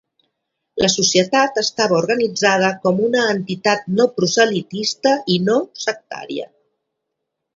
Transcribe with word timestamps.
La 0.83 0.87
Societat 0.91 1.59
estava 1.61 1.95
organitzada 1.97 2.71
com 2.87 3.03
una 3.09 3.27
entitat 3.35 3.85
no 3.99 4.09
proselitista 4.15 5.13
i 5.37 5.39
no 5.51 5.61
sectària. 5.85 6.49